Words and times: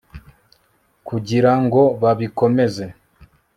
kugira 1.07 1.51
ngo 1.63 1.81
babikomeze 2.01 2.85